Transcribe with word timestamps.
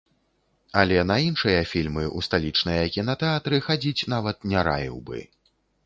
Але 0.83 0.97
на 1.09 1.17
іншыя 1.25 1.59
фільмы 1.73 2.03
ў 2.05 2.19
сталічныя 2.29 2.89
кінатэатры 2.99 3.63
хадзіць 3.71 4.07
нават 4.19 4.37
не 4.53 4.69
раіў 4.71 4.97
бы. 5.11 5.27